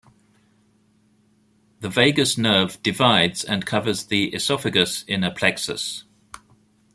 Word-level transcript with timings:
The 1.81 1.89
vagus 1.89 2.35
nerve 2.35 2.81
divides 2.81 3.43
and 3.43 3.67
covers 3.67 4.05
the 4.05 4.33
esophagus 4.33 5.03
in 5.03 5.23
a 5.23 5.29
plexus. 5.29 6.05